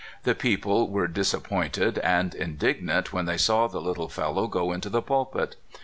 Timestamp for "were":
0.89-1.07